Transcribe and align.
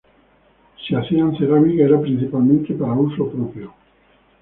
Si 0.83 0.95
hacían 0.95 1.35
cerámica 1.37 1.83
era 1.83 2.01
principalmente 2.01 2.73
para 2.73 2.93
uso 2.95 3.29
propio. 3.29 3.71